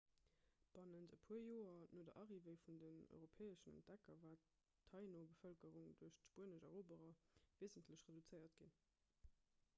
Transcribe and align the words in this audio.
bannent 0.73 1.11
e 1.17 1.17
puer 1.25 1.43
joer 1.47 1.83
no 1.93 2.01
der 2.07 2.17
arrivée 2.21 2.57
vun 2.63 2.79
den 2.83 2.97
europäeschen 3.17 3.77
entdecker 3.81 4.17
war 4.25 4.35
d'taíno-bevëlkerung 4.41 5.93
duerch 6.01 6.19
d'spuenesch 6.23 6.67
eroberer 6.73 7.13
weesentlech 7.61 8.07
reduzéiert 8.11 8.61
ginn 8.63 8.75